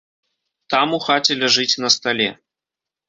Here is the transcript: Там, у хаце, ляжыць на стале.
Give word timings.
Там, 0.73 0.95
у 0.97 0.99
хаце, 1.07 1.37
ляжыць 1.41 1.69
на 1.85 1.93
стале. 1.97 2.29